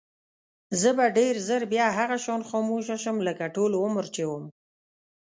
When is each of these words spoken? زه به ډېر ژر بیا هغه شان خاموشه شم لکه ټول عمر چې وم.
زه 0.81 0.89
به 0.97 1.05
ډېر 1.17 1.33
ژر 1.47 1.61
بیا 1.71 1.87
هغه 1.97 2.17
شان 2.25 2.41
خاموشه 2.49 2.97
شم 3.03 3.17
لکه 3.27 3.45
ټول 3.55 3.71
عمر 3.83 4.05
چې 4.15 4.23
وم. 4.29 4.43